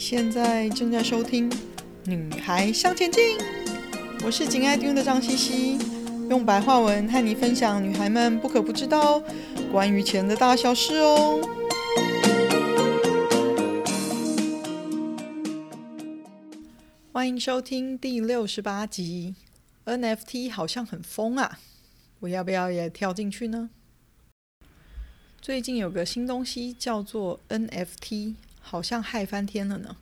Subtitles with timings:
[0.00, 1.50] 现在正在收听
[2.06, 3.36] 《女孩向前进》，
[4.24, 5.78] 我是紧爱听的张茜茜，
[6.30, 9.22] 用白话文和你分享女孩们不可不知道
[9.70, 11.38] 关于钱的大小事哦。
[17.12, 19.34] 欢迎收听第六十八集。
[19.84, 21.58] NFT 好像很疯啊，
[22.20, 23.68] 我要不要也跳进去呢？
[25.42, 28.36] 最近有个新东西叫做 NFT。
[28.70, 29.96] 好像嗨翻天了呢！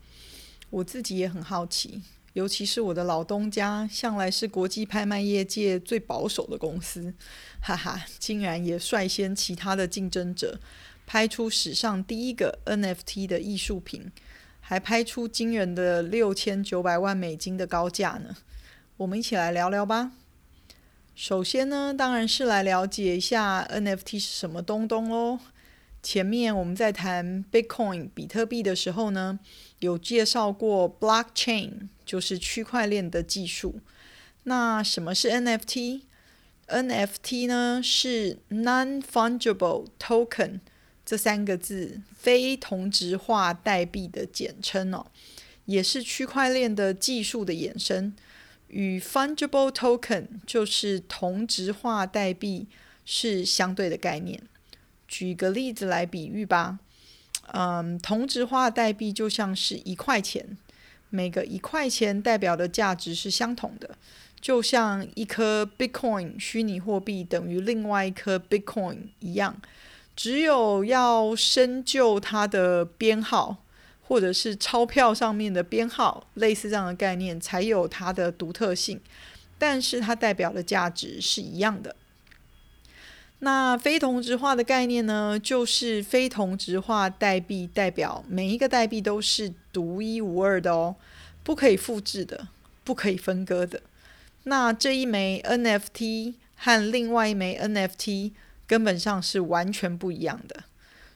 [0.69, 2.03] 我自己也很好奇，
[2.35, 7.15] 尤其是我的老东家，向来是国际拍卖业界最保守的公司，
[7.62, 10.61] 哈哈，竟然也率先其他的竞争者
[11.07, 14.12] 拍出史上第一个 NFT 的艺术品，
[14.61, 18.37] 还拍出惊人的六千九百万美金的高价呢！
[18.98, 20.12] 我们一起来聊聊吧。
[21.15, 25.39] 首先呢，当然是来了解一下 NFT 是什么东东喽。
[26.11, 29.39] 前面我们在谈 Bitcoin 比特币的时候呢，
[29.80, 33.81] 有介绍过 Blockchain，就是区块链的技术。
[34.45, 40.61] 那什么是 NFT？NFT 呢是 Non-Fungible Token
[41.05, 45.09] 这三个字，非同质化代币的简称哦，
[45.67, 48.14] 也是区块链的技术的衍生。
[48.69, 52.67] 与 Fungible Token 就是同质化代币
[53.05, 54.42] 是相对的概念。
[55.09, 56.78] 举个例子来比喻吧，
[57.53, 60.56] 嗯，同质化代币就像是一块钱，
[61.09, 63.97] 每个一块钱代表的价值是相同的，
[64.39, 69.61] 就像一颗 Bitcoin 虚拟货币等于另外一颗 Bitcoin 一样，
[70.14, 73.64] 只有要深究它的编号，
[74.03, 79.01] 或者是钞票上面的编号，类似这样的概念，才有它的独特性，
[79.56, 81.97] 但是它代表的价值是一样的。
[83.41, 90.97] 那非同质化的概念呢，就是非同质化代币代表每一个代币都是独一无二的哦，
[91.45, 92.48] 不可以复制的，
[92.83, 93.80] 不可以分割的。
[94.42, 98.33] 那这一枚 NFT 和另外一枚 NFT
[98.67, 100.64] 根本上是完全不一样的。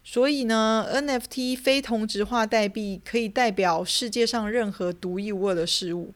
[0.04, 6.12] 所以呢，NFT 非同质化代币可以代表世界上任何独一无二的事物，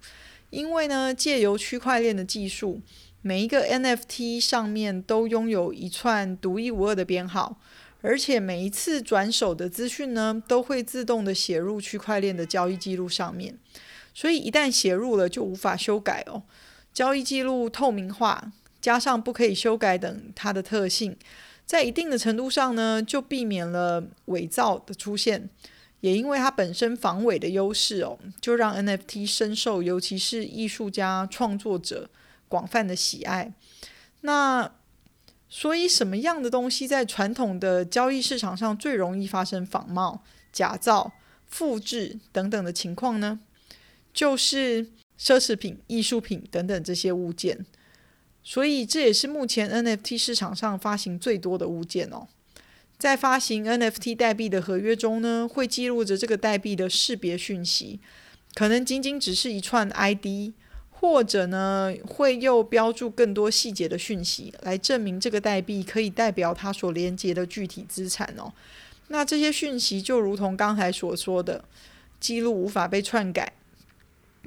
[0.50, 2.80] 因为呢，借由区块链的技术。
[3.26, 7.58] 每一个 NFT 上面都拥有一串独一无二的编号，
[8.00, 13.58] 而且每一次转手的资讯呢，都会自动的写入区块链的交易记录上面。
[14.14, 16.44] 所以一旦写入了，就无法修改哦。
[16.94, 21.16] 交易记录透明化，加上不可以修改等它的特性，
[21.64, 25.50] 在一定的程度上呢，就避免了伪造的出现。
[26.00, 32.08] 也因为它本身防伪的优势哦，就让 NFT 深受，尤其是艺术家创作者。
[32.48, 33.52] 广泛的喜爱，
[34.22, 34.72] 那
[35.48, 41.12] 所以什么样的东西在传统的交易市场上最容易发生仿冒、假造、
[41.46, 43.40] 复制等等的情况呢？
[44.12, 44.86] 就是
[45.18, 47.64] 奢侈品、艺术品等等这些物件。
[48.42, 52.28] 所以这也是目前 NFT 市场上发行最多的物件哦。
[52.98, 58.00] 在发行 NFT 代币的合约中呢，会记录着这个代币的识别讯息，
[58.54, 60.54] 可能仅仅只是一串 ID。
[61.08, 68.52] 或者呢，会又标注更多细节的讯息，来证明这个代币可以代表它所连接的具体资产哦。
[69.08, 71.64] 那这些讯息就如同刚才所说的，
[72.18, 73.52] 记录无法被篡改，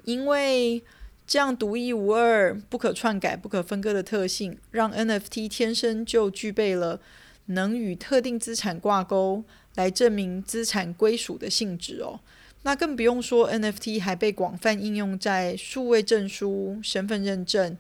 [0.04, 0.84] 因为
[1.26, 7.00] 这样独一无二、不可篡改、不可分割的特性，让 NFT 天生就具备了
[7.46, 9.44] 能与特定资产挂钩，
[9.76, 12.20] 来证明资产归属的性质哦。
[12.64, 17.78] 那更不用说，NFT 还被广泛应用在数位证书、身份认证、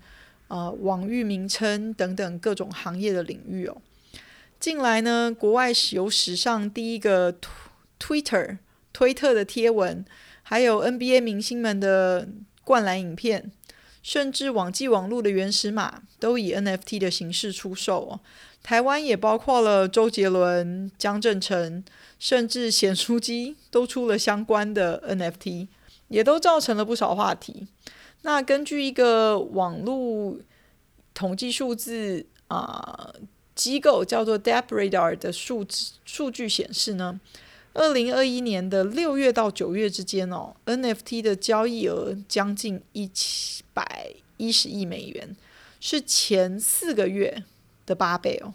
[0.48, 3.82] 呃网域名称等等各种行业的领域哦。
[4.60, 7.36] 近来呢，国外有史上第一个
[8.00, 8.58] Twitter
[8.92, 10.04] 推特的贴文，
[10.44, 12.28] 还有 NBA 明星们的
[12.64, 13.52] 灌篮影片，
[14.02, 18.20] 甚至网际网路的原始码，都以 NFT 的形式出售哦。
[18.62, 21.84] 台湾也包括了周杰伦、江正诚，
[22.20, 25.68] 甚至咸酥鸡都出了相关的 NFT，
[26.10, 27.68] 也都造成了不少话题。
[28.24, 30.38] 那根据一个网络
[31.13, 33.16] 统计数字啊、呃、
[33.56, 37.19] 机构叫做 d e b r a d a r 的数字数据显示呢，
[37.80, 43.10] 二零二一年的六月到九月之间哦，NFT 的交易额将近一
[43.74, 45.34] 百一十亿美元，
[45.80, 47.42] 是前四个月
[47.86, 48.54] 的八倍哦，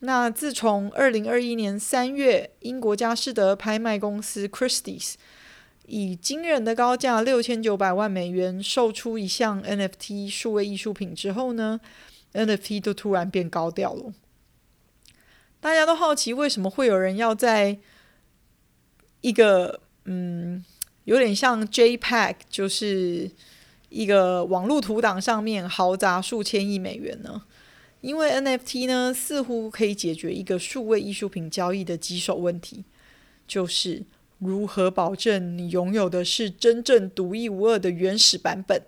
[0.00, 5.14] 那自从二零二一年三月，英国佳士得拍卖公司 Christie's
[5.86, 11.78] 以惊人的高价六千九百万美元售出一项 NFT 数位艺术品之后呢
[12.32, 14.12] ，NFT 都突然变高调了。
[15.60, 17.78] 大家都好奇为什么会有人要在
[19.20, 20.64] 一个嗯
[21.04, 23.30] 有点像 JPEG，就是
[23.88, 27.42] 一个网络图档上面豪砸数千亿美元呢？
[28.00, 32.84] 因为 NFT 呢，似乎可以解决一个数位艺术品交易的棘手问题，
[33.48, 34.04] 就是
[34.38, 38.80] 如何保证你拥有的是真正独一无二的原始版本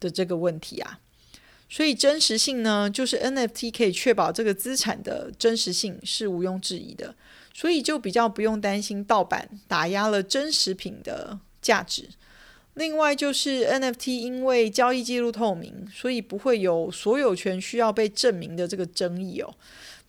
[0.00, 1.00] 的这个问题啊。
[1.68, 7.14] 所以真实性呢，就是 NFT 可以确保这个资产的真实性是毋庸置疑的，
[7.56, 12.06] 所以就比较不用担心盗版打压了真实品的价值。
[12.74, 19.54] 另外就是 NFT 因为交易记录透明，所以不会有所有权需要被证明的这个争议哦。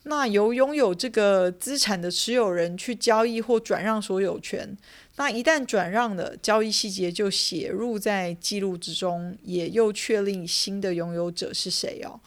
[0.02, 4.76] 那由拥有这个资产的持有人去交易或转让所有权，
[5.16, 12.20] 那一旦转让了，交易细节就写入在记录之中，也又确定新的拥有者是谁哦。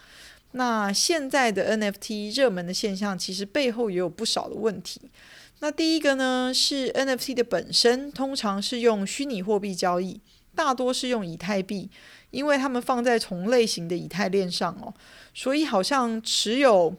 [0.53, 5.01] 那现在的 NFT 热门的现象，其实背后也有不少的问题。
[5.59, 10.19] 那第一个呢，是 NFT 的本身通常是用虚拟货币交易，
[10.55, 11.89] 大多是用以太币，
[12.31, 14.93] 因为他们放在同类型的以太链上哦，
[15.33, 16.95] 所以好像持有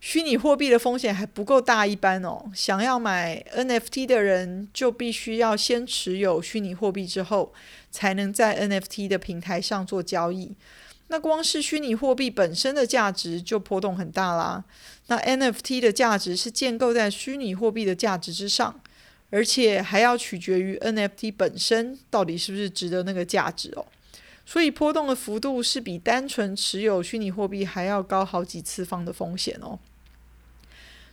[0.00, 2.50] 虚拟货币的风险还不够大一般哦。
[2.54, 7.52] 想要买 NFT 的人，就必须要先持有虚拟货币之后，
[7.90, 10.56] 才能在 NFT 的平台上做交易。
[11.12, 14.64] 那光是虚拟货币本身的价值就波动很大啦。
[15.08, 18.80] 那 NFT 的价值是建构在虚拟货币的价值之上，
[19.28, 23.84] 而且还要取决于 NFT 本身到底是不是值得那个价值哦。
[24.46, 29.78] 所以波动的幅度是比单纯持有虚拟货币还要高好几次方的风险哦。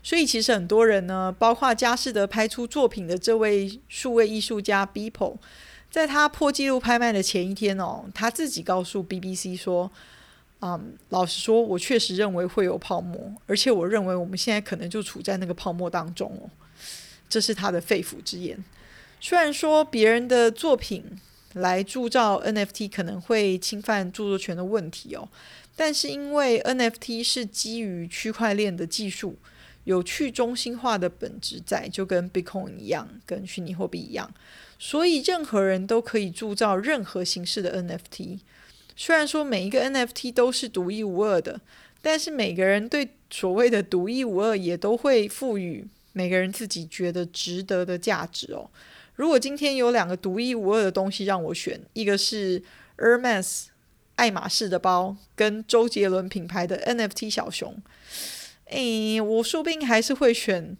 [0.01, 5.35] 所以其实很多人呢，包括佳士得拍出作品的这位数位艺术家 Beeple。
[5.89, 9.91] 在他破纪录拍卖的前一天哦，他自己告诉 BBC 说
[10.61, 16.49] ：“嗯，老实说，我确实认为会有泡沫，而且我认为我们现在可能就处在那个泡沫当中哦。”
[17.27, 18.63] 这是他的肺腑之言。
[19.19, 21.03] 虽然说别人的作品
[21.53, 25.27] 来铸造 NFT 可能会侵犯著作权的问题哦，
[25.75, 29.35] 但是因为 NFT 是基于区块链的技术，
[29.83, 34.31] 有去中心化的本质在，就跟 Bitcoin 一样，跟虚拟货币一样。
[34.79, 38.39] 所以任何人都可以铸造任何形式的 NFT。
[38.95, 41.61] 虽然说每一个 NFT 都是独一无二的，
[42.01, 48.69] 但是每个人对所谓的独一无二也都会赋予每个人自己觉得值得的价值哦。
[49.15, 52.63] 如果今天有两个独一无二的东西让我选，一个是
[52.97, 53.65] Hermes
[54.15, 57.81] 爱马仕的包，跟周杰伦品牌的 NFT 小熊，
[58.65, 60.77] 诶，我说不定还是会选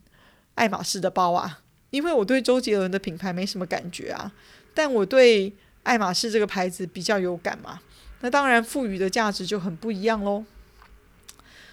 [0.56, 1.62] 爱马仕的包啊。
[1.92, 4.32] 因为我对周杰伦的品牌没什么感觉啊，
[4.74, 5.52] 但我对
[5.84, 7.82] 爱马仕这个牌子比较有感嘛，
[8.22, 10.46] 那当然赋予的价值就很不一样喽。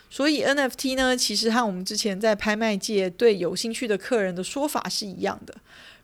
[0.08, 5.54] 所以 NFT 呢，其实和我们之前在拍卖界对有兴趣的客人的说法是一样的。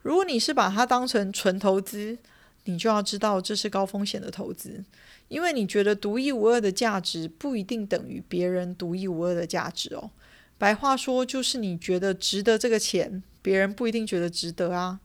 [0.02, 2.18] 如果你是把它当成纯投资，
[2.64, 4.84] 你就要知道这是高风险的投资，
[5.28, 10.10] 因为你觉得独一无二的价值不一定等于别人独一无二的价值哦。
[10.58, 13.22] 白话说就是你觉得值得这个钱。
[13.42, 15.00] 别人不一定觉得值得啊，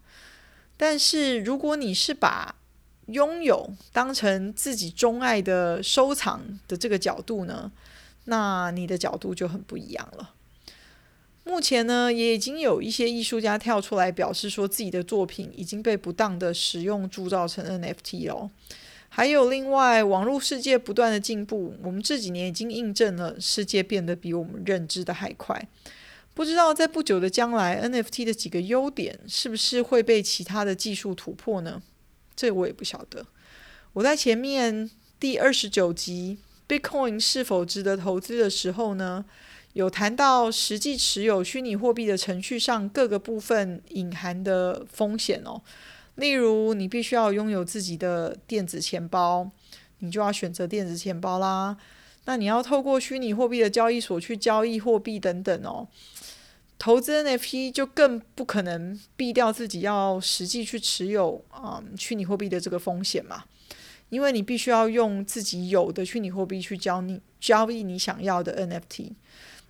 [0.77, 2.55] 但是如果你是把
[3.07, 7.71] 拥有当成自己钟爱的收藏的这个角度呢，
[8.25, 10.33] 那你的角度就很不一样了。
[11.45, 18.51] 目前呢，也已经有一些艺术家跳出来表示说自己的作品已经被不当的使用铸造成 NFT 了。
[19.07, 25.65] 还有另外，网络世界不断的进步，我们这几年已经印证了世界变得比我们认知的还快。
[26.37, 31.81] 不知道在不久的将来，NFT 的几个优点是不是会被其他的技术突破呢？
[32.35, 33.25] 这我也不晓得。
[33.93, 34.87] 我在前面
[35.19, 36.37] 第二十九集
[36.69, 39.25] “Bitcoin 是否值得投资”的时候呢，
[39.73, 45.59] 有谈到实际持有虚拟货币的程序上各个部分隐含的风险哦。
[46.13, 49.49] 例如，你必须要拥有自己的电子钱包，
[49.97, 51.75] 你就要选择电子钱包啦。
[52.25, 55.87] 那你要透过虚拟货币的交易所去交易货币等等哦。
[56.79, 63.45] 投资 NFT 就更不可能避掉自己要实际去持有啊、嗯、虚拟货币的这个风险嘛，
[64.09, 69.13] 因为你必须要用自己有的虚拟货币去交你交易你想要的 NFT。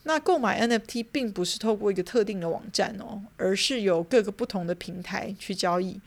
[0.03, 6.01] 那购买 NFT 并不是透过一个特定的网站哦，而是有各个不同的平台去交易，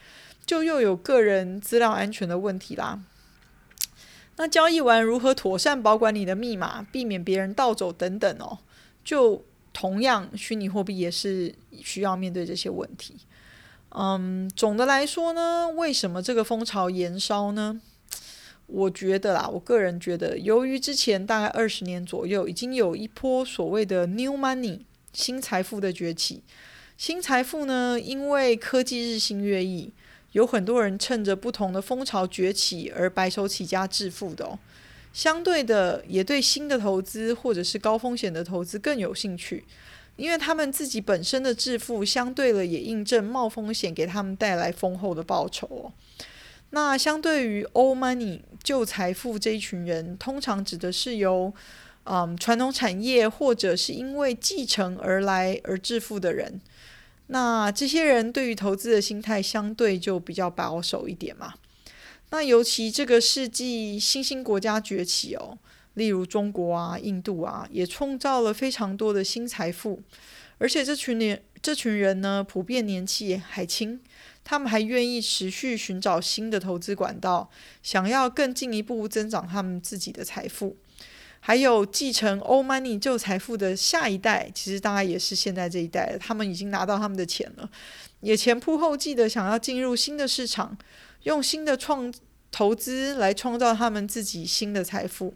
[0.44, 3.00] 就又有个人资料安全的问题啦。
[4.36, 8.58] 那交易完如何妥善保管你的密码，避免别人盗走等等哦，
[9.02, 9.46] 就。
[9.72, 13.16] 同样，虚拟货币也是需要面对这些问题。
[13.90, 17.80] 嗯，总的来说呢，为什么这个风潮延烧呢？
[18.66, 26.44] 我觉得啦，我个人觉得，由于之前大概二十年左右，已经有一波所谓的 “new money” 新财富的崛起。
[26.96, 29.92] 新财富呢，因为科技日新月异，
[30.32, 34.58] 有很多人趁着不同的风潮崛起而白手起家致富的哦。
[35.12, 39.64] 相对的，也对新的投资或者是高风险的投资更有兴趣，
[40.16, 45.92] 因为他们自己本身的致富相对了，也印证冒风险给他们带来丰厚的报酬哦。
[46.70, 51.52] 那相对于 old money 旧财富这一群人，通常指的是由
[52.04, 56.60] 嗯传统产业或者是因为继承而来而致富的人。
[57.26, 61.54] 那这些人对于投资的心态相对就比较保守一点嘛。
[62.30, 65.58] 那尤其这个世纪新兴国家崛起哦，
[65.94, 70.00] 例如中国啊、印度啊，也创造了非常多的新财富，
[70.58, 74.00] 而且这群年这群人呢，普遍年纪还轻，
[74.44, 77.50] 他们还愿意持续寻找新的投资管道，
[77.82, 80.76] 想要更进一步增长他们自己的财富。
[81.42, 87.68] 还有继承 old money 旧财富的下一代，其实大概也是现在这一代，他们已经拿到他们的钱了，
[88.20, 90.78] 也前仆后继的想要进入新的市场。
[91.24, 92.12] 用新的创
[92.50, 95.34] 投资来创造他们自己新的财富，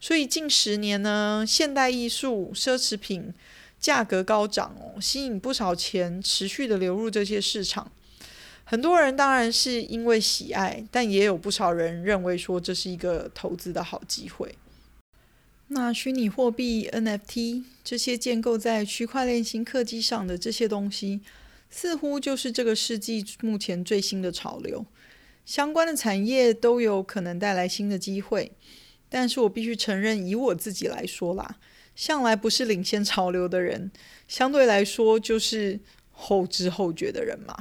[0.00, 3.32] 所以近十年呢，现代艺术、奢侈品
[3.78, 7.90] 价格高涨哦，吸引不少钱持续的流入这些市场。
[8.64, 14.54] 很多人当然是因为喜爱，但也有不少人认为说这是一个投资的好机会。
[15.68, 21.20] 那虚拟货币 NFT 这些建构在区块链新科技上的这些东西，
[21.70, 24.84] 似乎就是这个世纪目前最新的潮流。
[25.48, 28.52] 相关的产业都有可能带来新的机会，
[29.08, 31.56] 但是我必须承认，以我自己来说啦，
[31.96, 33.90] 向来不是领先潮流的人，
[34.28, 35.80] 相对来说就是
[36.12, 37.56] 后知后觉的人嘛。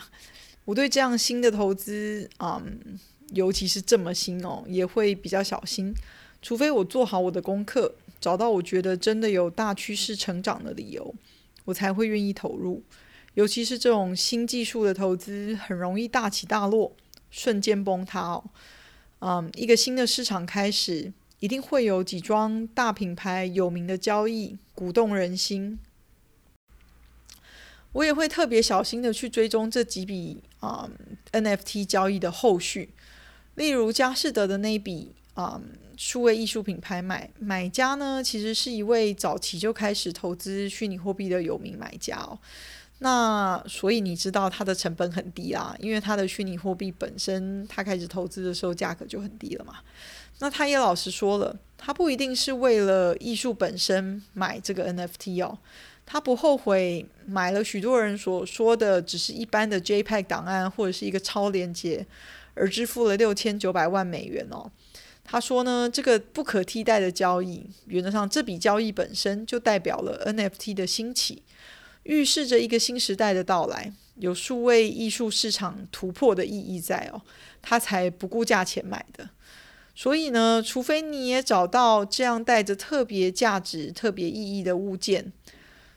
[0.66, 3.00] 我对这样新的投资，嗯，
[3.32, 5.94] 尤其是这么新哦，也会比较小心，
[6.42, 11.16] 除非我做好我的功课，找到我觉得真的有大趋势成长的理由，
[11.64, 12.84] 我才会愿意投入。
[13.36, 16.92] 尤其是这种新技术的投资，很容易大起大落。
[17.30, 18.44] 瞬间崩塌哦，
[19.20, 25.80] 嗯，一个新的市场开始，一定会有几桩大品牌有名的交易鼓动人心。
[27.94, 30.90] 我也会特别小心的去追踪这几笔啊、
[31.32, 32.90] NFT 交易的后续，
[33.56, 35.60] 例如佳士得的那一笔啊、
[35.96, 42.38] 数位艺术品拍卖，买家呢其实是一位早期就开始投资虚拟货币的有名买家哦。
[43.00, 49.76] 那所以你知道它的成本很低啊，因为它的虚拟货币本身，它开始投资的时候价格就很低了嘛。
[50.40, 55.58] 那他也老实说了，他不一定是为了艺术本身买这个 NFT 哦，
[56.06, 62.06] 他不后悔买了许多人所说的只是一般的 JPEG 档案或者是一个超链接，
[62.54, 64.70] 而支付了六千九百万美元哦。
[65.24, 71.42] 他说呢，这个不可替代的交易，原则上这笔交易本身就代表了 NFT 的兴起。
[72.08, 77.22] 预示着一个新时代的到来，有数位艺术市场突破的意义在哦，
[77.62, 79.30] 他才不顾价钱买的。
[79.94, 85.34] 所以呢，除非你也找到这样带着特别价值、特别意义的物件，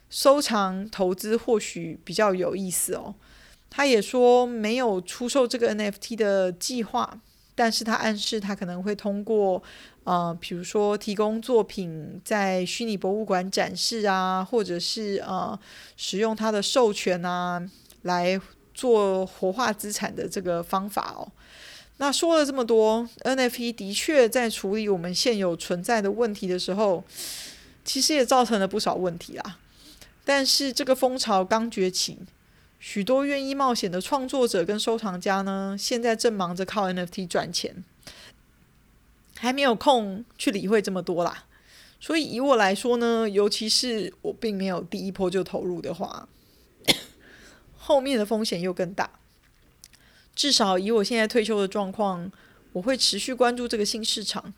[0.08, 3.14] 收藏投资或许比较有意思哦。
[3.68, 7.20] 他也说没有出售这个 NFT 的计划。
[7.60, 9.62] 但是他暗示他可能会通过，
[10.04, 15.58] 呃，比如说提供作品在虚拟博物馆展示啊，或者是呃
[15.94, 17.62] 使用他的授权啊，
[18.04, 18.40] 来
[18.72, 21.28] 做活化资产的这个方法哦。
[21.98, 27.04] 那说了这么多，NFT 的确在处理我们现有存在的问题的时候，
[27.84, 29.58] 其实也造成了不少问题啦。
[30.24, 32.16] 但是这个风潮刚崛起。
[32.82, 37.84] 许多愿意冒险的创作者跟收藏家呢，现在正忙着靠 NFT 赚钱，
[39.36, 41.44] 还没有空去理会这么多啦。
[42.00, 46.26] 所以以我来说呢，尤其是我并没有第一波就投入的话，
[47.76, 49.10] 后面的风险又更大。
[50.34, 52.32] 至少以我现在退休的状况，
[52.72, 54.54] 我会持续关注这个新市场，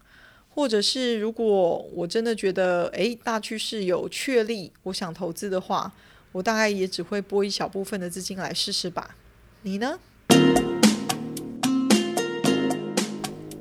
[0.51, 5.93] 或者是如果我真的觉得诶大趋势有确立，我想投资的话。
[6.33, 9.15] 我大概也只会拨一小部分的资金来试试吧，
[9.63, 9.99] 你呢？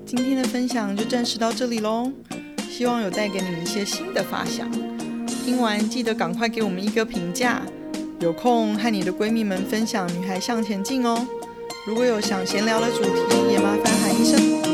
[0.06, 2.12] 今天的分享就暂时到这里喽，
[2.70, 4.72] 希望有带给你们一些新的发想。
[5.44, 7.62] 听完记得赶快给我们一个评价，
[8.22, 11.28] 有空和你的闺蜜们分享《女孩向前进》哦。
[11.86, 14.71] 如果有想闲聊的主题，也麻烦喊一声。